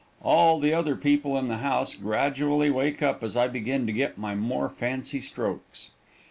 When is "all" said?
0.23-0.59